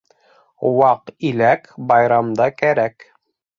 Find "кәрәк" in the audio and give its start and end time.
2.65-3.09